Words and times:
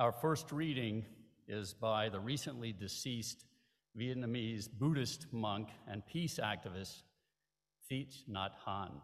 Our 0.00 0.12
first 0.12 0.50
reading 0.50 1.04
is 1.46 1.74
by 1.74 2.08
the 2.08 2.20
recently 2.20 2.72
deceased 2.72 3.44
Vietnamese 3.98 4.66
Buddhist 4.66 5.26
monk 5.30 5.68
and 5.86 6.02
peace 6.06 6.40
activist 6.42 7.02
Thich 7.92 8.24
Nhat 8.26 8.52
Hanh. 8.66 9.02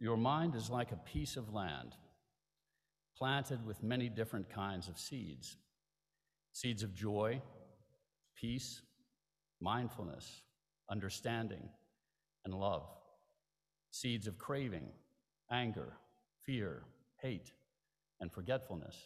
Your 0.00 0.16
mind 0.16 0.56
is 0.56 0.68
like 0.68 0.90
a 0.90 0.96
piece 0.96 1.36
of 1.36 1.54
land 1.54 1.94
planted 3.16 3.64
with 3.64 3.80
many 3.84 4.08
different 4.08 4.50
kinds 4.50 4.88
of 4.88 4.98
seeds 4.98 5.56
seeds 6.52 6.82
of 6.82 6.92
joy, 6.92 7.40
peace, 8.34 8.82
mindfulness, 9.60 10.42
understanding, 10.90 11.68
and 12.44 12.52
love, 12.52 12.88
seeds 13.92 14.26
of 14.26 14.36
craving, 14.36 14.88
anger, 15.52 15.92
fear, 16.50 16.82
hate, 17.22 17.52
and 18.20 18.32
forgetfulness. 18.32 18.96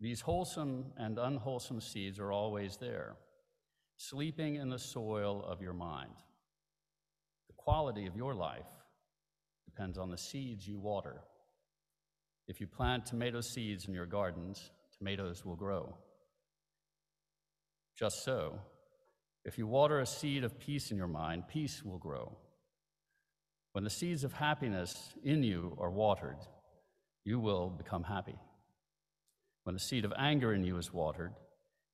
These 0.00 0.20
wholesome 0.20 0.86
and 0.96 1.16
unwholesome 1.16 1.80
seeds 1.80 2.18
are 2.18 2.32
always 2.32 2.76
there, 2.78 3.14
sleeping 3.96 4.56
in 4.56 4.68
the 4.68 4.80
soil 4.80 5.44
of 5.46 5.62
your 5.62 5.74
mind. 5.74 6.10
The 7.46 7.54
quality 7.56 8.06
of 8.06 8.16
your 8.16 8.34
life 8.34 8.66
depends 9.64 9.96
on 9.96 10.10
the 10.10 10.18
seeds 10.18 10.66
you 10.66 10.80
water. 10.80 11.20
If 12.48 12.60
you 12.60 12.66
plant 12.66 13.06
tomato 13.06 13.40
seeds 13.40 13.86
in 13.86 13.94
your 13.94 14.06
gardens, 14.06 14.72
tomatoes 14.98 15.44
will 15.44 15.54
grow. 15.54 15.96
Just 17.96 18.24
so, 18.24 18.58
if 19.44 19.56
you 19.56 19.68
water 19.68 20.00
a 20.00 20.06
seed 20.06 20.42
of 20.42 20.58
peace 20.58 20.90
in 20.90 20.96
your 20.96 21.06
mind, 21.06 21.44
peace 21.46 21.84
will 21.84 21.98
grow. 21.98 22.36
When 23.76 23.84
the 23.84 23.90
seeds 23.90 24.24
of 24.24 24.32
happiness 24.32 25.12
in 25.22 25.42
you 25.42 25.76
are 25.78 25.90
watered, 25.90 26.38
you 27.26 27.38
will 27.38 27.68
become 27.68 28.04
happy. 28.04 28.38
When 29.64 29.74
the 29.74 29.80
seed 29.80 30.06
of 30.06 30.14
anger 30.16 30.54
in 30.54 30.64
you 30.64 30.78
is 30.78 30.94
watered, 30.94 31.34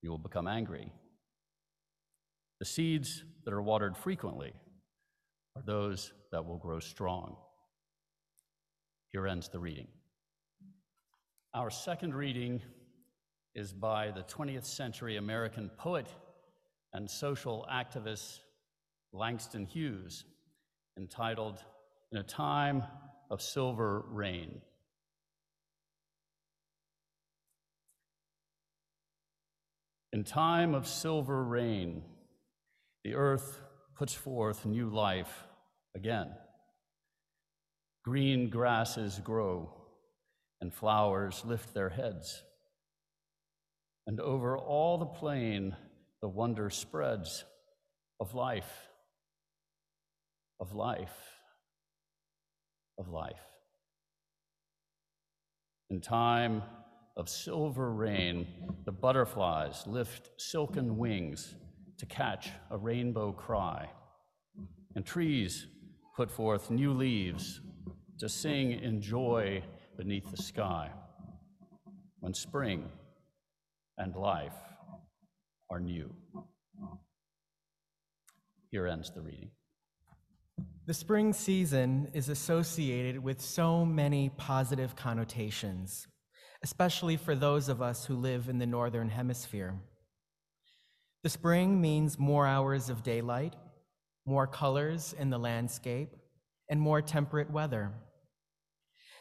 you 0.00 0.08
will 0.08 0.19
become 0.19 0.47
angry. 0.47 0.92
The 2.61 2.66
seeds 2.66 3.24
that 3.44 3.52
are 3.52 3.61
watered 3.61 3.97
frequently 3.97 4.52
are 5.56 5.62
those 5.66 6.12
that 6.30 6.47
will 6.47 6.58
grow 6.58 6.78
strong. 6.78 7.34
Here 9.08 9.27
ends 9.27 9.48
the 9.48 9.58
reading. 9.58 9.89
Our 11.52 11.69
second 11.69 12.14
reading 12.14 12.62
is 13.56 13.72
by 13.72 14.12
the 14.12 14.22
20th 14.22 14.67
century 14.67 15.17
American 15.17 15.69
poet 15.78 16.06
and 16.92 17.11
social 17.11 17.67
activist 17.69 18.39
Langston 19.12 19.67
Hughes, 19.67 20.27
entitled 20.96 21.64
In 22.12 22.18
a 22.18 22.22
Time 22.22 22.82
of 23.30 23.41
Silver 23.41 24.05
Rain. 24.10 24.60
In 30.12 30.22
time 30.22 30.74
of 30.74 30.86
silver 30.86 31.42
rain, 31.42 32.02
the 33.02 33.14
earth 33.14 33.60
puts 33.96 34.12
forth 34.12 34.66
new 34.66 34.90
life 34.90 35.44
again. 35.96 36.33
Green 38.05 38.50
grasses 38.50 39.18
grow 39.24 39.72
and 40.60 40.70
flowers 40.70 41.42
lift 41.46 41.72
their 41.72 41.88
heads. 41.88 42.42
And 44.06 44.20
over 44.20 44.58
all 44.58 44.98
the 44.98 45.06
plain, 45.06 45.74
the 46.20 46.28
wonder 46.28 46.68
spreads 46.68 47.46
of 48.20 48.34
life, 48.34 48.90
of 50.61 50.74
life, 50.74 51.32
of 52.98 53.08
life. 53.08 53.47
In 55.91 56.01
time 56.01 56.63
of 57.17 57.29
silver 57.29 57.92
rain, 57.92 58.47
the 58.85 58.92
butterflies 58.92 59.86
lift 59.86 60.30
silken 60.39 60.97
wings 60.97 61.55
to 61.98 62.07
catch 62.07 62.51
a 62.70 62.77
rainbow 62.77 63.33
cry, 63.33 63.89
and 64.95 65.05
trees 65.05 65.67
put 66.17 66.31
forth 66.31 66.70
new 66.70 66.92
leaves 66.92 67.61
to 68.19 68.29
sing 68.29 68.73
in 68.73 69.01
joy 69.01 69.63
beneath 69.97 70.31
the 70.31 70.42
sky 70.42 70.91
when 72.20 72.33
spring 72.33 72.89
and 73.98 74.17
life 74.17 74.55
are 75.70 75.81
new. 75.81 76.11
Here 78.70 78.86
ends 78.86 79.11
the 79.11 79.20
reading. 79.20 79.51
The 80.85 80.95
spring 80.95 81.33
season 81.33 82.09
is 82.13 82.29
associated 82.29 83.23
with 83.23 83.41
so 83.41 83.85
many 83.85 84.31
positive 84.31 84.97
connotations, 84.97 86.09
especially 86.65 87.17
for 87.17 87.37
those 87.37 87.69
of 87.69 87.81
us 87.81 88.05
who 88.05 88.17
live 88.17 88.48
in 88.48 88.59
the 88.59 88.67
Northern 88.67 89.09
Hemisphere. 89.09 89.81
The 91.23 91.29
spring 91.29 91.81
means 91.81 92.19
more 92.19 92.48
hours 92.48 92.89
of 92.89 93.05
daylight, 93.05 93.55
more 94.27 94.48
colors 94.48 95.15
in 95.17 95.31
the 95.31 95.39
landscape, 95.39 96.17
and 96.69 96.81
more 96.81 97.01
temperate 97.01 97.53
weather. 97.53 97.93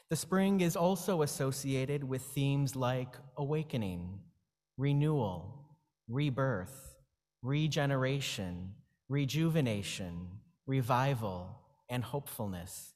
The 0.10 0.16
spring 0.16 0.62
is 0.62 0.76
also 0.76 1.22
associated 1.22 2.04
with 2.04 2.24
themes 2.24 2.76
like 2.76 3.16
awakening, 3.38 4.22
renewal, 4.78 5.78
rebirth, 6.08 6.96
regeneration, 7.44 8.74
rejuvenation, 9.10 10.41
revival, 10.66 11.58
and 11.90 12.04
hopefulness. 12.04 12.94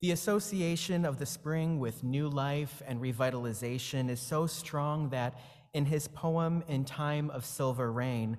The 0.00 0.12
association 0.12 1.04
of 1.04 1.18
the 1.18 1.26
spring 1.26 1.80
with 1.80 2.04
new 2.04 2.28
life 2.28 2.82
and 2.86 3.00
revitalization 3.00 4.08
is 4.08 4.20
so 4.20 4.46
strong 4.46 5.08
that 5.10 5.38
in 5.74 5.86
his 5.86 6.06
poem 6.06 6.62
In 6.68 6.84
Time 6.84 7.30
of 7.30 7.44
Silver 7.44 7.90
Rain, 7.90 8.38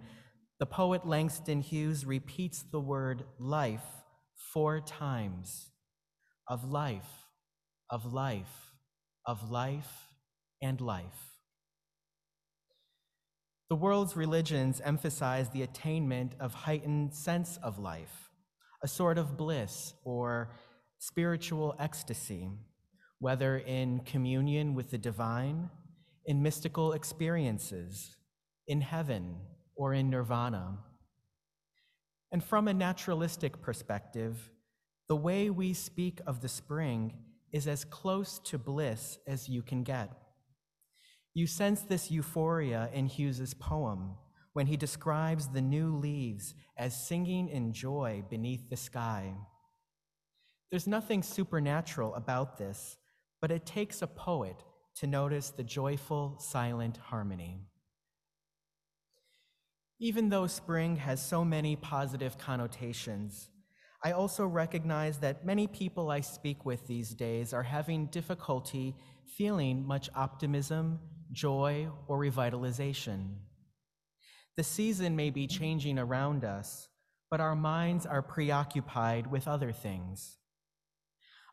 the 0.60 0.66
poet 0.66 1.06
Langston 1.06 1.62
Hughes 1.62 2.06
repeats 2.06 2.64
the 2.64 2.80
word 2.80 3.24
life 3.40 3.84
four 4.54 4.80
times 4.80 5.70
of 6.48 6.70
life, 6.70 7.28
of 7.90 8.12
life, 8.12 8.74
of 9.26 9.52
life, 9.52 10.08
and 10.62 10.80
life. 10.82 11.29
The 13.70 13.76
world's 13.76 14.16
religions 14.16 14.82
emphasize 14.84 15.50
the 15.50 15.62
attainment 15.62 16.34
of 16.40 16.56
heightened 16.56 17.14
sense 17.14 17.60
of 17.62 17.78
life, 17.78 18.32
a 18.82 18.88
sort 18.88 19.20
of 19.20 19.38
bliss 19.38 19.94
or 20.04 20.56
spiritual 20.98 21.76
ecstasy, 21.78 22.50
whether 23.20 23.60
in 23.60 24.00
communion 24.00 24.74
with 24.74 24.90
the 24.90 24.98
divine, 24.98 25.70
in 26.26 26.42
mystical 26.42 26.94
experiences, 26.94 28.16
in 28.66 28.82
heaven, 28.82 29.36
or 29.76 29.94
in 29.94 30.10
nirvana. 30.10 30.80
And 32.32 32.44
from 32.44 32.68
a 32.68 32.74
naturalistic 32.74 33.62
perspective, 33.62 34.50
the 35.08 35.16
way 35.16 35.52
we 35.52 35.74
speak 35.74 36.22
of 36.26 36.42
the 36.42 36.50
spring 36.50 37.14
is 37.52 37.68
as 37.68 37.86
close 37.86 38.40
to 38.46 38.58
bliss 38.58 39.20
as 39.28 39.48
you 39.48 39.62
can 39.62 39.84
get. 39.84 40.10
You 41.34 41.48
sense 41.48 41.82
this 41.82 42.10
euphoria 42.10 42.90
in 42.94 43.08
Hughes's 43.08 43.54
poem 43.54 44.16
when 44.54 44.68
he 44.68 44.78
describes 44.78 45.48
the 45.48 45.62
new 45.62 45.96
leaves 45.96 46.56
as 46.78 47.08
singing 47.08 47.50
in 47.50 47.72
joy 47.72 48.24
beneath 48.30 48.70
the 48.70 48.78
sky. 48.78 49.36
There's 50.70 50.88
nothing 50.88 51.24
supernatural 51.24 52.14
about 52.16 52.58
this, 52.58 52.98
but 53.42 53.52
it 53.52 53.66
takes 53.66 54.02
a 54.02 54.08
poet 54.08 54.64
to 54.96 55.08
notice 55.08 55.50
the 55.50 55.64
joyful, 55.64 56.38
silent 56.40 56.98
harmony. 56.98 57.62
Even 60.00 60.30
though 60.30 60.48
spring 60.48 60.96
has 60.98 61.22
so 61.22 61.44
many 61.46 61.76
positive 61.76 62.38
connotations, 62.38 63.50
I 64.04 64.14
also 64.14 64.46
recognize 64.46 65.18
that 65.20 65.46
many 65.46 65.68
people 65.68 66.10
I 66.10 66.22
speak 66.22 66.66
with 66.66 66.88
these 66.88 67.14
days 67.14 67.54
are 67.54 67.64
having 67.64 68.06
difficulty 68.08 68.96
feeling 69.26 69.86
much 69.86 70.10
optimism, 70.16 71.00
joy, 71.32 71.90
or 72.08 72.20
revitalization. 72.20 73.36
The 74.58 74.64
season 74.64 75.16
may 75.16 75.30
be 75.30 75.48
changing 75.48 76.00
around 76.00 76.44
us, 76.44 76.90
but 77.30 77.40
our 77.40 77.56
minds 77.56 78.06
are 78.06 78.22
preoccupied 78.22 79.28
with 79.28 79.48
other 79.48 79.72
things. 79.72 80.38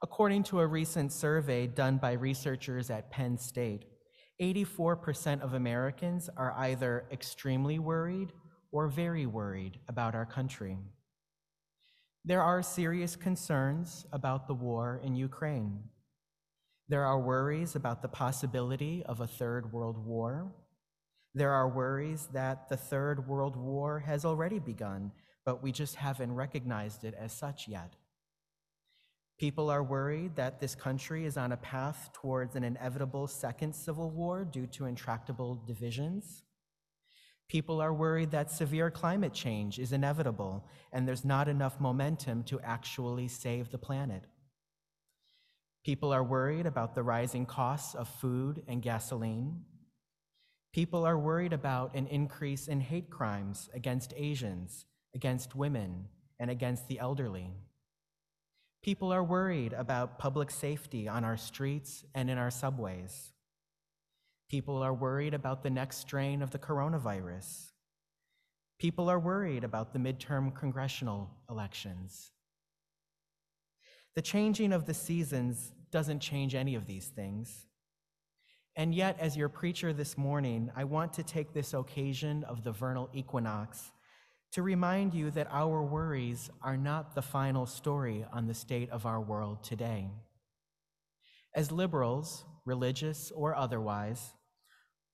According 0.02 0.43
to 0.44 0.61
a 0.61 0.67
recent 0.67 1.12
survey 1.12 1.67
done 1.67 1.99
by 1.99 2.12
researchers 2.12 2.90
at 2.90 3.11
Penn 3.11 3.38
State, 3.38 3.84
84% 4.40 5.40
of 5.40 5.55
Americans 5.55 6.28
are 6.37 6.52
either 6.58 7.06
extremely 7.11 7.78
worried 7.78 8.32
or 8.73 8.88
very 8.88 9.25
worried 9.25 9.78
about 9.88 10.14
our 10.14 10.26
country. 10.26 10.76
There 12.25 12.43
are 12.43 12.62
serious 12.62 13.17
concerns 13.17 14.05
about 14.12 14.46
the 14.46 14.55
war 14.55 15.00
in 15.02 15.14
Ukraine. 15.14 15.84
There 16.88 17.04
are 17.04 17.18
worries 17.18 17.74
about 17.74 18.00
the 18.00 18.08
possibility 18.08 19.02
of 19.06 19.20
a 19.20 19.26
third 19.26 19.72
world 19.72 19.98
war. 19.98 20.52
There 21.34 21.50
are 21.50 21.68
worries 21.68 22.28
that 22.32 22.68
the 22.68 22.76
third 22.76 23.26
world 23.26 23.56
war 23.56 23.98
has 24.00 24.24
already 24.24 24.60
begun, 24.60 25.10
but 25.44 25.62
we 25.64 25.72
just 25.72 25.96
haven't 25.96 26.32
recognized 26.32 27.02
it 27.02 27.14
as 27.18 27.32
such 27.32 27.66
yet. 27.66 27.94
People 29.38 29.68
are 29.68 29.82
worried 29.82 30.36
that 30.36 30.60
this 30.60 30.76
country 30.76 31.26
is 31.26 31.36
on 31.36 31.52
a 31.52 31.56
path 31.56 32.10
towards 32.14 32.54
an 32.54 32.62
inevitable 32.62 33.26
second 33.26 33.74
civil 33.74 34.10
war 34.10 34.44
due 34.44 34.66
to 34.68 34.86
intractable 34.86 35.56
divisions. 35.66 36.44
People 37.48 37.80
are 37.80 37.92
worried 37.92 38.30
that 38.30 38.50
severe 38.50 38.90
climate 38.90 39.34
change 39.34 39.78
is 39.78 39.92
inevitable 39.92 40.66
and 40.92 41.06
there's 41.06 41.24
not 41.24 41.48
enough 41.48 41.80
momentum 41.80 42.44
to 42.44 42.60
actually 42.60 43.28
save 43.28 43.70
the 43.70 43.78
planet. 43.78 44.22
People 45.86 46.12
are 46.12 46.24
worried 46.24 46.66
about 46.66 46.96
the 46.96 47.04
rising 47.04 47.46
costs 47.46 47.94
of 47.94 48.08
food 48.08 48.60
and 48.66 48.82
gasoline. 48.82 49.60
People 50.72 51.06
are 51.06 51.16
worried 51.16 51.52
about 51.52 51.94
an 51.94 52.08
increase 52.08 52.66
in 52.66 52.80
hate 52.80 53.08
crimes 53.08 53.70
against 53.72 54.12
Asians, 54.16 54.84
against 55.14 55.54
women, 55.54 56.06
and 56.40 56.50
against 56.50 56.88
the 56.88 56.98
elderly. 56.98 57.52
People 58.82 59.12
are 59.12 59.22
worried 59.22 59.72
about 59.74 60.18
public 60.18 60.50
safety 60.50 61.06
on 61.06 61.22
our 61.22 61.36
streets 61.36 62.04
and 62.16 62.28
in 62.28 62.36
our 62.36 62.50
subways. 62.50 63.30
People 64.50 64.82
are 64.82 64.92
worried 64.92 65.34
about 65.34 65.62
the 65.62 65.70
next 65.70 65.98
strain 65.98 66.42
of 66.42 66.50
the 66.50 66.58
coronavirus. 66.58 67.70
People 68.80 69.08
are 69.08 69.20
worried 69.20 69.62
about 69.62 69.92
the 69.92 70.00
midterm 70.00 70.52
congressional 70.52 71.30
elections. 71.48 72.32
The 74.16 74.22
changing 74.22 74.72
of 74.72 74.86
the 74.86 74.94
seasons 74.94 75.74
doesn't 75.96 76.20
change 76.20 76.54
any 76.54 76.75
of 76.75 76.87
these 76.87 77.06
things. 77.06 77.64
And 78.76 78.94
yet, 78.94 79.16
as 79.19 79.34
your 79.34 79.48
preacher 79.48 79.94
this 79.94 80.19
morning, 80.19 80.70
I 80.76 80.84
want 80.84 81.14
to 81.14 81.22
take 81.22 81.54
this 81.54 81.72
occasion 81.72 82.44
of 82.44 82.64
the 82.64 82.70
vernal 82.70 83.08
equinox 83.14 83.93
to 84.52 84.60
remind 84.60 85.14
you 85.14 85.31
that 85.31 85.48
our 85.50 85.82
worries 85.82 86.50
are 86.60 86.76
not 86.76 87.14
the 87.14 87.22
final 87.22 87.64
story 87.64 88.26
on 88.31 88.46
the 88.46 88.52
state 88.52 88.90
of 88.90 89.06
our 89.06 89.22
world 89.22 89.64
today. 89.64 90.10
As 91.54 91.72
liberals, 91.72 92.44
religious 92.66 93.32
or 93.34 93.56
otherwise, 93.56 94.34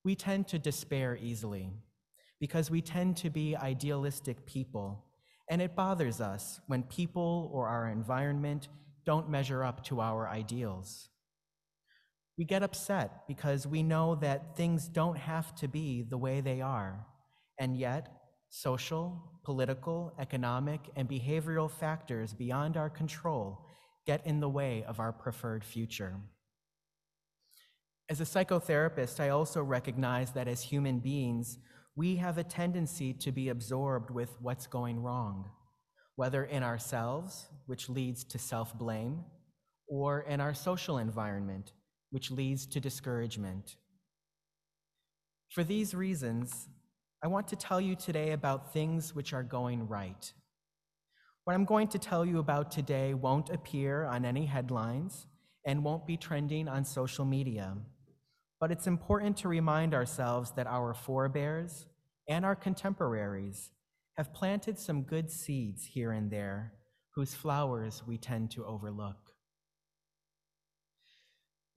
we 0.03 0.15
tend 0.15 0.49
to 0.49 0.59
despair 0.59 1.17
easily 1.21 1.69
because 2.41 2.69
we 2.69 2.81
tend 2.81 3.15
to 3.15 3.29
be 3.29 3.55
idealistic 3.55 4.45
people, 4.45 5.05
and 5.49 5.61
it 5.61 5.77
bothers 5.77 6.19
us 6.19 6.59
when 6.67 6.83
people 6.83 7.49
or 7.53 7.69
our 7.69 7.87
environment 7.87 8.67
don't 9.05 9.29
measure 9.29 9.63
up 9.63 9.83
to 9.85 10.01
our 10.01 10.27
ideals. 10.27 11.09
We 12.37 12.45
get 12.45 12.63
upset 12.63 13.27
because 13.27 13.67
we 13.67 13.83
know 13.83 14.15
that 14.15 14.57
things 14.57 14.87
don't 14.87 15.17
have 15.17 15.53
to 15.55 15.67
be 15.67 16.01
the 16.01 16.17
way 16.17 16.41
they 16.41 16.61
are, 16.61 17.05
and 17.59 17.77
yet, 17.77 18.07
social, 18.49 19.21
political, 19.43 20.13
economic, 20.19 20.81
and 20.95 21.07
behavioral 21.07 21.69
factors 21.69 22.33
beyond 22.33 22.77
our 22.77 22.89
control 22.89 23.65
get 24.05 24.25
in 24.25 24.39
the 24.39 24.49
way 24.49 24.83
of 24.87 24.99
our 24.99 25.11
preferred 25.11 25.63
future. 25.63 26.15
As 28.09 28.19
a 28.19 28.25
psychotherapist, 28.25 29.19
I 29.19 29.29
also 29.29 29.63
recognize 29.63 30.31
that 30.31 30.47
as 30.47 30.61
human 30.61 30.99
beings, 30.99 31.57
we 31.95 32.15
have 32.17 32.37
a 32.37 32.43
tendency 32.43 33.13
to 33.13 33.31
be 33.31 33.49
absorbed 33.49 34.09
with 34.09 34.35
what's 34.41 34.67
going 34.67 35.01
wrong, 35.01 35.49
whether 36.15 36.43
in 36.43 36.63
ourselves, 36.63 37.47
which 37.65 37.89
leads 37.89 38.23
to 38.23 38.39
self 38.39 38.77
blame, 38.77 39.23
or 39.87 40.21
in 40.21 40.39
our 40.39 40.53
social 40.53 40.97
environment, 40.97 41.73
which 42.11 42.31
leads 42.31 42.65
to 42.67 42.79
discouragement. 42.79 43.75
For 45.49 45.63
these 45.63 45.93
reasons, 45.93 46.69
I 47.23 47.27
want 47.27 47.47
to 47.49 47.55
tell 47.55 47.79
you 47.79 47.95
today 47.95 48.31
about 48.31 48.73
things 48.73 49.15
which 49.15 49.33
are 49.33 49.43
going 49.43 49.87
right. 49.87 50.33
What 51.45 51.53
I'm 51.53 51.65
going 51.65 51.87
to 51.89 51.99
tell 51.99 52.25
you 52.25 52.39
about 52.39 52.71
today 52.71 53.13
won't 53.13 53.49
appear 53.49 54.05
on 54.05 54.25
any 54.25 54.45
headlines 54.45 55.27
and 55.65 55.83
won't 55.83 56.07
be 56.07 56.17
trending 56.17 56.67
on 56.67 56.85
social 56.85 57.25
media. 57.25 57.77
But 58.59 58.71
it's 58.71 58.87
important 58.87 59.37
to 59.37 59.47
remind 59.47 59.93
ourselves 59.93 60.51
that 60.51 60.67
our 60.67 60.93
forebears 60.93 61.85
and 62.29 62.45
our 62.45 62.55
contemporaries 62.55 63.71
have 64.17 64.33
planted 64.33 64.77
some 64.77 65.03
good 65.03 65.29
seeds 65.29 65.85
here 65.85 66.11
and 66.11 66.29
there 66.29 66.73
whose 67.15 67.33
flowers 67.33 68.03
we 68.07 68.17
tend 68.17 68.51
to 68.51 68.65
overlook. 68.65 69.17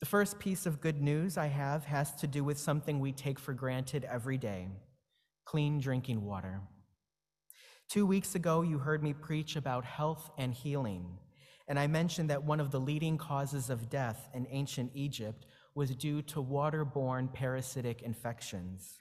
The 0.00 0.06
first 0.06 0.38
piece 0.38 0.66
of 0.66 0.80
good 0.80 1.00
news 1.00 1.38
I 1.38 1.46
have 1.46 1.84
has 1.86 2.14
to 2.16 2.26
do 2.26 2.44
with 2.44 2.58
something 2.58 3.00
we 3.00 3.12
take 3.12 3.38
for 3.38 3.54
granted 3.54 4.04
every 4.04 4.38
day 4.38 4.68
clean 5.46 5.78
drinking 5.78 6.24
water. 6.24 6.60
Two 7.88 8.04
weeks 8.04 8.34
ago, 8.34 8.62
you 8.62 8.78
heard 8.78 9.00
me 9.00 9.12
preach 9.12 9.54
about 9.54 9.84
health 9.84 10.28
and 10.36 10.52
healing, 10.52 11.18
and 11.68 11.78
I 11.78 11.86
mentioned 11.86 12.30
that 12.30 12.42
one 12.42 12.58
of 12.58 12.72
the 12.72 12.80
leading 12.80 13.16
causes 13.16 13.70
of 13.70 13.88
death 13.88 14.28
in 14.34 14.48
ancient 14.50 14.90
Egypt 14.94 15.46
was 15.76 15.94
due 15.94 16.20
to 16.22 16.42
waterborne 16.42 17.32
parasitic 17.32 18.02
infections. 18.02 18.98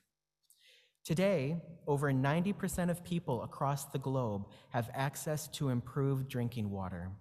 Today, 1.05 1.61
over 1.85 2.11
90% 2.11 2.89
of 2.89 3.03
people 3.03 3.43
across 3.43 3.85
the 3.85 3.99
globe 3.99 4.47
have 4.71 4.89
access 4.91 5.47
to 5.49 5.69
improved 5.69 6.27
drinking 6.27 6.71
water. 6.71 7.11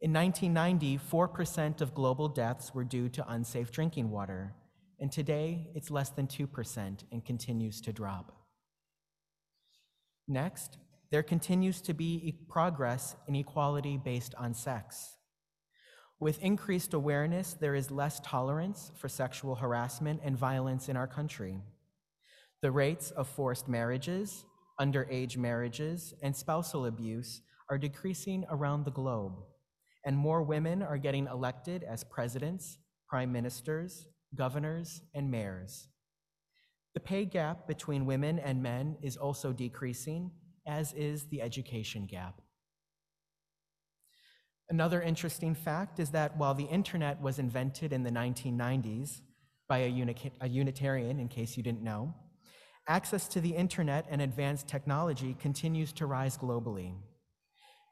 In 0.00 0.14
1990, 0.14 0.98
4% 0.98 1.82
of 1.82 1.94
global 1.94 2.26
deaths 2.26 2.74
were 2.74 2.84
due 2.84 3.10
to 3.10 3.30
unsafe 3.30 3.70
drinking 3.70 4.10
water, 4.10 4.54
and 4.98 5.12
today 5.12 5.66
it's 5.74 5.90
less 5.90 6.08
than 6.08 6.26
2% 6.26 7.04
and 7.12 7.22
continues 7.22 7.82
to 7.82 7.92
drop. 7.92 8.32
Next, 10.26 10.78
there 11.10 11.22
continues 11.22 11.82
to 11.82 11.92
be 11.92 12.38
progress 12.48 13.14
in 13.28 13.36
equality 13.36 14.00
based 14.02 14.34
on 14.36 14.54
sex. 14.54 15.16
With 16.18 16.42
increased 16.42 16.94
awareness, 16.94 17.52
there 17.52 17.74
is 17.74 17.90
less 17.90 18.20
tolerance 18.20 18.90
for 18.96 19.10
sexual 19.10 19.56
harassment 19.56 20.20
and 20.24 20.34
violence 20.34 20.88
in 20.88 20.96
our 20.96 21.06
country. 21.06 21.60
The 22.62 22.70
rates 22.70 23.10
of 23.12 23.26
forced 23.26 23.68
marriages, 23.68 24.44
underage 24.78 25.36
marriages, 25.36 26.12
and 26.22 26.36
spousal 26.36 26.86
abuse 26.86 27.40
are 27.70 27.78
decreasing 27.78 28.44
around 28.50 28.84
the 28.84 28.90
globe, 28.90 29.34
and 30.04 30.16
more 30.16 30.42
women 30.42 30.82
are 30.82 30.98
getting 30.98 31.26
elected 31.26 31.84
as 31.84 32.04
presidents, 32.04 32.78
prime 33.08 33.32
ministers, 33.32 34.06
governors, 34.34 35.00
and 35.14 35.30
mayors. 35.30 35.88
The 36.94 37.00
pay 37.00 37.24
gap 37.24 37.66
between 37.66 38.04
women 38.04 38.38
and 38.38 38.62
men 38.62 38.96
is 39.02 39.16
also 39.16 39.52
decreasing, 39.52 40.30
as 40.66 40.92
is 40.92 41.28
the 41.28 41.40
education 41.40 42.06
gap. 42.06 42.42
Another 44.68 45.00
interesting 45.00 45.54
fact 45.54 45.98
is 45.98 46.10
that 46.10 46.36
while 46.36 46.54
the 46.54 46.64
internet 46.64 47.20
was 47.20 47.38
invented 47.38 47.92
in 47.92 48.02
the 48.02 48.10
1990s 48.10 49.20
by 49.68 49.78
a, 49.78 49.88
uni- 49.88 50.32
a, 50.40 50.48
Unitarian, 50.48 51.18
in 51.18 51.28
case 51.28 51.56
you 51.56 51.62
didn't 51.62 51.82
know, 51.82 52.14
access 52.90 53.28
to 53.28 53.40
the 53.40 53.50
internet 53.50 54.04
and 54.10 54.20
advanced 54.20 54.66
technology 54.66 55.36
continues 55.40 55.92
to 55.92 56.06
rise 56.06 56.36
globally. 56.36 56.92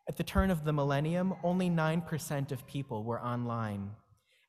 At 0.09 0.17
the 0.17 0.25
turn 0.25 0.51
of 0.51 0.65
the 0.65 0.73
millennium, 0.73 1.35
only 1.45 1.71
9% 1.71 2.51
of 2.51 2.67
people 2.67 3.05
were 3.05 3.23
online. 3.23 3.93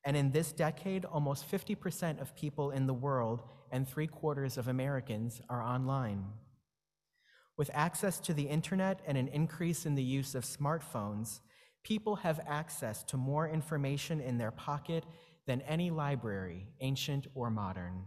And 0.03 0.17
in 0.17 0.31
this 0.31 0.51
decade, 0.51 1.05
almost 1.05 1.49
50% 1.51 2.19
of 2.19 2.35
people 2.35 2.71
in 2.71 2.87
the 2.87 2.95
world 2.95 3.43
and 3.71 3.87
three 3.87 4.07
quarters 4.07 4.57
of 4.57 4.67
Americans 4.67 5.39
are 5.49 5.61
online. 5.61 6.25
With 7.55 7.69
access 7.75 8.19
to 8.21 8.33
the 8.33 8.47
internet 8.47 9.01
and 9.05 9.19
an 9.19 9.27
increase 9.27 9.85
in 9.85 9.93
the 9.93 10.01
use 10.01 10.33
of 10.33 10.45
smartphones, 10.45 11.41
people 11.83 12.15
have 12.15 12.39
access 12.47 13.03
to 13.03 13.17
more 13.17 13.47
information 13.47 14.19
in 14.19 14.39
their 14.39 14.51
pocket 14.51 15.05
than 15.45 15.61
any 15.61 15.91
library, 15.91 16.69
ancient 16.79 17.27
or 17.35 17.51
modern. 17.51 18.03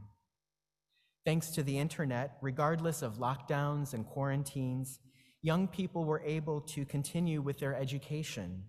Thanks 1.24 1.50
to 1.50 1.62
the 1.62 1.78
internet, 1.78 2.36
regardless 2.40 3.02
of 3.02 3.18
lockdowns 3.18 3.94
and 3.94 4.04
quarantines, 4.04 4.98
young 5.40 5.68
people 5.68 6.04
were 6.04 6.22
able 6.24 6.60
to 6.60 6.84
continue 6.84 7.40
with 7.40 7.58
their 7.58 7.76
education 7.76 8.64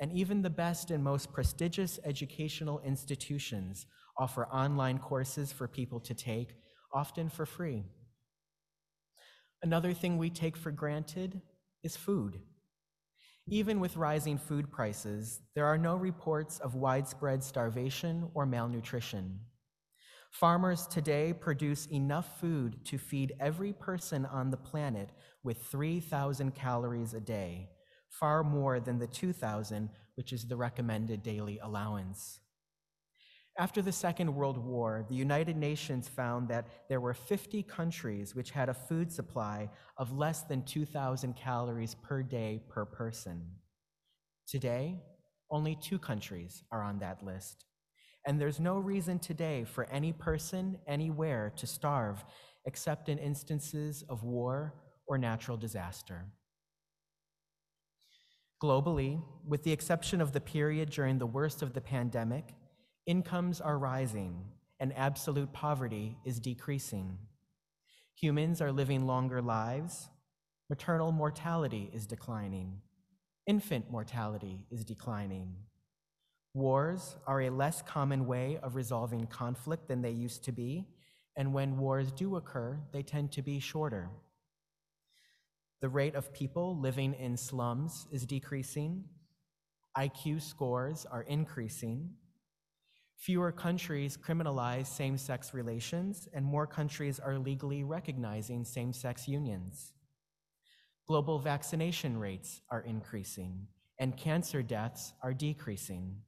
and 0.00 0.12
even 0.12 0.42
the 0.42 0.50
best 0.50 0.90
and 0.90 1.02
most 1.02 1.32
prestigious 1.32 1.98
educational 2.04 2.80
institutions 2.80 3.86
offer 4.18 4.46
online 4.46 4.98
courses 4.98 5.52
for 5.52 5.66
people 5.66 6.00
to 6.00 6.14
take, 6.14 6.54
often 6.92 7.28
for 7.28 7.46
free. 7.46 7.84
Another 9.62 9.92
thing 9.92 10.18
we 10.18 10.30
take 10.30 10.56
for 10.56 10.70
granted 10.70 11.40
is 11.82 11.96
food. 11.96 12.40
Even 13.48 13.80
with 13.80 13.96
rising 13.96 14.38
food 14.38 14.70
prices, 14.70 15.40
there 15.54 15.66
are 15.66 15.78
no 15.78 15.96
reports 15.96 16.58
of 16.58 16.74
widespread 16.74 17.42
starvation 17.42 18.28
or 18.34 18.44
malnutrition. 18.44 19.40
Farmers 20.40 20.86
today 20.86 21.32
produce 21.32 21.86
enough 21.86 22.38
food 22.40 22.84
to 22.84 22.98
feed 22.98 23.34
every 23.40 23.72
person 23.72 24.26
on 24.26 24.50
the 24.50 24.58
planet 24.58 25.08
with 25.42 25.62
3,000 25.62 26.54
calories 26.54 27.14
a 27.14 27.20
day, 27.20 27.70
far 28.10 28.44
more 28.44 28.78
than 28.78 28.98
the 28.98 29.06
2,000, 29.06 29.88
which 30.16 30.34
is 30.34 30.46
the 30.46 30.54
recommended 30.54 31.22
daily 31.22 31.58
allowance. 31.60 32.40
After 33.58 33.80
the 33.80 33.92
Second 33.92 34.34
World 34.34 34.58
War, 34.58 35.06
the 35.08 35.14
United 35.14 35.56
Nations 35.56 36.06
found 36.06 36.48
that 36.48 36.66
there 36.90 37.00
were 37.00 37.14
50 37.14 37.62
countries 37.62 38.34
which 38.34 38.50
had 38.50 38.68
a 38.68 38.74
food 38.74 39.10
supply 39.10 39.70
of 39.96 40.12
less 40.12 40.42
than 40.42 40.66
2,000 40.66 41.34
calories 41.34 41.94
per 41.94 42.22
day 42.22 42.60
per 42.68 42.84
person. 42.84 43.52
Today, 44.46 45.00
Only 45.48 45.76
two 45.76 45.98
countries 45.98 46.64
are 46.72 46.82
on 46.82 46.98
that 46.98 47.22
list. 47.24 47.66
And 48.26 48.40
there's 48.40 48.58
no 48.58 48.78
reason 48.78 49.20
today 49.20 49.64
for 49.64 49.84
any 49.84 50.12
person, 50.12 50.78
anywhere, 50.86 51.52
to 51.56 51.66
starve 51.66 52.24
except 52.66 53.08
in 53.08 53.18
instances 53.18 54.02
of 54.08 54.24
war 54.24 54.74
or 55.06 55.16
natural 55.16 55.56
disaster. 55.56 56.26
Globally, 58.60 59.22
with 59.46 59.62
the 59.62 59.72
exception 59.72 60.20
of 60.20 60.32
the 60.32 60.40
period 60.40 60.90
during 60.90 61.18
the 61.18 61.26
worst 61.26 61.62
of 61.62 61.74
the 61.74 61.80
pandemic, 61.80 62.54
incomes 63.06 63.60
are 63.60 63.78
rising 63.78 64.44
and 64.80 64.92
absolute 64.96 65.52
poverty 65.52 66.16
is 66.24 66.40
decreasing. 66.40 67.18
Humans 68.20 68.60
are 68.60 68.72
living 68.72 69.06
longer 69.06 69.40
lives, 69.40 70.08
maternal 70.68 71.12
mortality 71.12 71.90
is 71.92 72.06
declining, 72.06 72.80
infant 73.46 73.90
mortality 73.90 74.66
is 74.70 74.84
declining. 74.84 75.54
Wars 76.56 77.16
are 77.26 77.42
a 77.42 77.50
less 77.50 77.82
common 77.82 78.26
way 78.26 78.58
of 78.62 78.76
resolving 78.76 79.26
conflict 79.26 79.88
than 79.88 80.00
they 80.00 80.10
used 80.10 80.42
to 80.44 80.52
be, 80.52 80.86
and 81.36 81.52
when 81.52 81.76
wars 81.76 82.10
do 82.10 82.36
occur, 82.36 82.80
they 82.94 83.02
tend 83.02 83.30
to 83.32 83.42
be 83.42 83.60
shorter. 83.60 84.08
The 85.82 85.90
rate 85.90 86.14
of 86.14 86.32
people 86.32 86.80
living 86.80 87.12
in 87.12 87.36
slums 87.36 88.06
is 88.10 88.24
decreasing. 88.24 89.04
IQ 89.98 90.40
scores 90.40 91.04
are 91.04 91.24
increasing. 91.24 92.08
Fewer 93.18 93.52
countries 93.52 94.16
criminalize 94.16 94.86
same 94.86 95.18
sex 95.18 95.52
relations, 95.52 96.26
and 96.32 96.42
more 96.42 96.66
countries 96.66 97.20
are 97.20 97.38
legally 97.38 97.84
recognizing 97.84 98.64
same 98.64 98.94
sex 98.94 99.28
unions. 99.28 99.92
Global 101.06 101.38
vaccination 101.38 102.16
rates 102.16 102.62
are 102.70 102.80
increasing, 102.80 103.66
and 104.00 104.16
cancer 104.16 104.62
deaths 104.62 105.12
are 105.22 105.34
decreasing. 105.34 106.22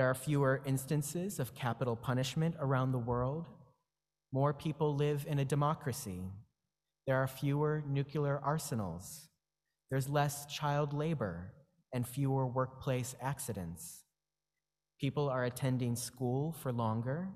There 0.00 0.08
are 0.08 0.14
fewer 0.14 0.62
instances 0.64 1.38
of 1.38 1.54
capital 1.54 1.94
punishment 1.94 2.54
around 2.58 2.92
the 2.92 2.98
world. 2.98 3.44
More 4.32 4.54
people 4.54 4.96
live 4.96 5.26
in 5.28 5.38
a 5.38 5.44
democracy. 5.44 6.22
There 7.06 7.16
are 7.16 7.26
fewer 7.26 7.84
nuclear 7.86 8.40
arsenals. 8.42 9.28
There's 9.90 10.08
less 10.08 10.46
child 10.46 10.94
labor 10.94 11.52
and 11.92 12.08
fewer 12.08 12.46
workplace 12.46 13.14
accidents. 13.20 14.04
People 14.98 15.28
are 15.28 15.44
attending 15.44 15.96
school 15.96 16.52
for 16.52 16.72
longer. 16.72 17.28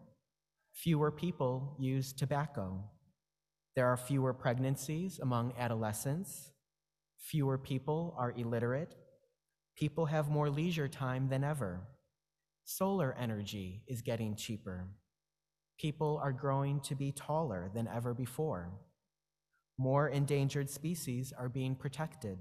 Fewer 0.73 1.11
people 1.11 1.77
use 1.79 2.15
tobacco. 2.15 2.83
There 3.77 3.89
are 3.89 3.99
fewer 3.99 4.33
pregnancies 4.33 5.19
among 5.19 5.53
adolescents. 5.59 6.53
Fewer 7.19 7.59
people 7.59 8.15
are 8.17 8.33
illiterate. 8.35 8.95
People 9.77 10.07
have 10.07 10.31
more 10.31 10.49
leisure 10.49 10.89
time 10.89 11.29
than 11.29 11.45
ever. 11.45 11.83
Solar 12.67 13.15
energy 13.21 13.83
is 13.87 14.01
getting 14.01 14.37
cheaper. 14.37 14.89
People 15.79 16.19
are 16.23 16.33
growing 16.33 16.81
to 16.81 16.95
be 16.95 17.13
taller 17.13 17.71
than 17.75 17.87
ever 17.87 18.15
before. 18.15 18.73
More 19.77 20.09
endangered 20.09 20.71
species 20.71 21.33
are 21.37 21.51
being 21.51 21.75
protected. 21.75 22.39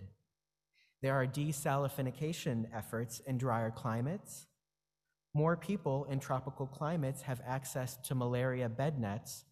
There 1.01 1.13
are 1.13 1.27
desalinification 1.27 2.67
efforts 2.73 3.19
in 3.27 3.37
drier 3.37 3.69
climates. 3.69 4.47
More 5.33 5.57
people 5.57 6.05
in 6.09 6.19
tropical 6.19 6.67
climates 6.67 7.23
have 7.23 7.41
access 7.45 7.97
to 8.07 8.15
malaria 8.15 8.69
bed 8.69 8.99
nets. 8.99 9.43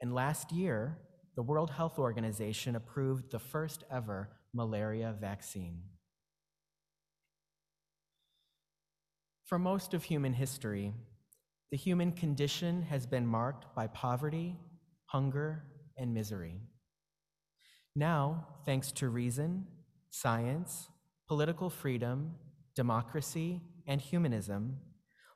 And 0.00 0.14
last 0.14 0.52
year, 0.52 0.96
the 1.36 1.42
World 1.42 1.70
Health 1.70 1.98
Organization 1.98 2.76
approved 2.76 3.30
the 3.30 3.38
first 3.38 3.84
ever 3.90 4.30
malaria 4.54 5.14
vaccine. 5.20 5.82
For 9.54 9.58
most 9.60 9.94
of 9.94 10.02
human 10.02 10.32
history, 10.32 10.92
the 11.70 11.76
human 11.76 12.10
condition 12.10 12.82
has 12.90 13.06
been 13.06 13.24
marked 13.24 13.72
by 13.72 13.86
poverty, 13.86 14.56
hunger, 15.06 15.62
and 15.96 16.12
misery. 16.12 16.56
Now, 17.94 18.48
thanks 18.66 18.90
to 18.94 19.08
reason, 19.08 19.68
science, 20.10 20.88
political 21.28 21.70
freedom, 21.70 22.34
democracy, 22.74 23.60
and 23.86 24.00
humanism, 24.00 24.78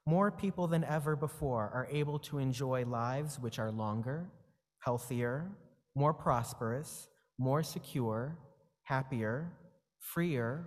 more 0.05 0.33
people 0.33 0.67
than 0.67 0.83
ever 0.83 1.15
before 1.15 1.71
are 1.73 1.87
able 1.89 2.19
to 2.19 2.39
enjoy 2.39 2.85
lives 2.87 3.39
which 3.39 3.61
are 3.61 3.71
longer, 3.71 4.33
healthier, 4.81 5.49
more 5.95 6.13
prosperous, 6.13 7.07
more 7.39 7.63
secure, 7.63 8.37
happier, 8.83 9.53
freer, 10.01 10.67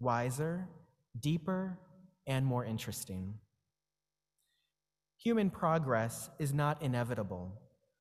wiser, 0.00 0.66
deeper, 1.20 1.78
and 2.26 2.44
more 2.44 2.64
interesting. 2.64 3.34
Human 5.18 5.50
progress 5.50 6.30
is 6.38 6.52
not 6.52 6.82
inevitable, 6.82 7.60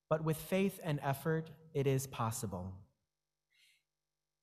but 0.09 0.23
with 0.23 0.37
faith 0.37 0.79
and 0.83 0.99
effort, 1.01 1.49
it 1.73 1.87
is 1.87 2.07
possible. 2.07 2.73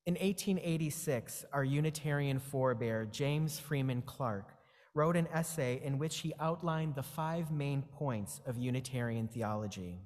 In 0.05 0.15
1886, 0.15 1.45
our 1.53 1.63
Unitarian 1.63 2.41
forebear, 2.41 3.07
James 3.07 3.61
Freeman 3.61 4.03
Clarke, 4.03 4.53
wrote 4.95 5.17
an 5.17 5.29
essay 5.33 5.81
in 5.85 5.99
which 5.99 6.19
he 6.19 6.35
outlined 6.41 6.95
the 6.95 7.03
five 7.03 7.51
main 7.51 7.83
points 7.83 8.41
of 8.47 8.59
Unitarian 8.59 9.29
theology. 9.29 10.01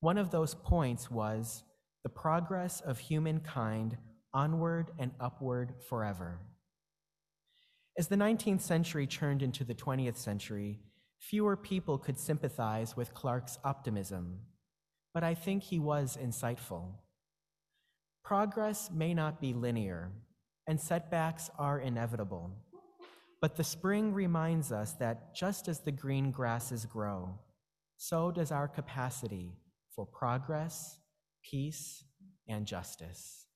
One 0.00 0.16
of 0.16 0.30
those 0.30 0.54
points 0.54 1.10
was 1.10 1.62
the 2.02 2.08
progress 2.08 2.80
of 2.80 2.98
humankind 2.98 3.98
onward 4.32 4.90
and 4.98 5.12
upward 5.20 5.74
forever. 5.88 6.40
As 7.98 8.08
the 8.08 8.16
19th 8.16 8.60
century 8.60 9.06
turned 9.06 9.42
into 9.42 9.64
the 9.64 9.74
20th 9.74 10.16
century, 10.16 10.80
fewer 11.18 11.56
people 11.56 11.98
could 11.98 12.18
sympathize 12.18 12.96
with 12.96 13.14
Clarke's 13.14 13.58
optimism, 13.64 14.38
but 15.12 15.24
I 15.24 15.34
think 15.34 15.62
he 15.62 15.78
was 15.78 16.16
insightful. 16.16 16.94
Progress 18.24 18.90
may 18.90 19.12
not 19.12 19.40
be 19.40 19.52
linear, 19.52 20.12
and 20.66 20.80
setbacks 20.80 21.50
are 21.58 21.80
inevitable. 21.80 22.52
But 23.40 23.56
the 23.56 23.64
spring 23.64 24.12
reminds 24.12 24.70
us 24.70 24.92
that 24.94 25.34
just 25.34 25.66
as 25.66 25.80
the 25.80 25.92
green 25.92 26.30
grasses 26.30 26.84
grow, 26.86 27.38
so 27.96 28.30
does 28.30 28.52
our 28.52 28.68
capacity 28.68 29.56
for 29.94 30.06
progress, 30.06 30.98
peace, 31.42 32.04
and 32.48 32.66
justice. 32.66 33.46